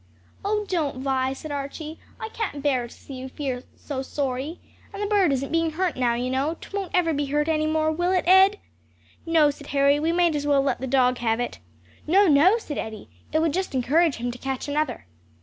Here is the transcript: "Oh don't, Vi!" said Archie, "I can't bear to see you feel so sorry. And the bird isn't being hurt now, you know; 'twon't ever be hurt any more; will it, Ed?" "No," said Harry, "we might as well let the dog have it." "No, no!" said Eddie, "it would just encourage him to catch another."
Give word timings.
"Oh 0.43 0.65
don't, 0.67 0.97
Vi!" 1.03 1.31
said 1.33 1.51
Archie, 1.51 1.99
"I 2.19 2.29
can't 2.29 2.63
bear 2.63 2.87
to 2.87 2.91
see 2.91 3.13
you 3.13 3.29
feel 3.29 3.61
so 3.75 4.01
sorry. 4.01 4.57
And 4.91 4.99
the 5.03 5.05
bird 5.05 5.31
isn't 5.31 5.51
being 5.51 5.73
hurt 5.73 5.95
now, 5.95 6.15
you 6.15 6.31
know; 6.31 6.55
'twon't 6.59 6.89
ever 6.95 7.13
be 7.13 7.27
hurt 7.27 7.47
any 7.47 7.67
more; 7.67 7.91
will 7.91 8.11
it, 8.11 8.27
Ed?" 8.27 8.57
"No," 9.27 9.51
said 9.51 9.67
Harry, 9.67 9.99
"we 9.99 10.11
might 10.11 10.35
as 10.35 10.47
well 10.47 10.63
let 10.63 10.79
the 10.81 10.87
dog 10.87 11.19
have 11.19 11.39
it." 11.39 11.59
"No, 12.07 12.27
no!" 12.27 12.57
said 12.57 12.79
Eddie, 12.79 13.09
"it 13.31 13.43
would 13.43 13.53
just 13.53 13.75
encourage 13.75 14.15
him 14.15 14.31
to 14.31 14.39
catch 14.39 14.67
another." 14.67 15.05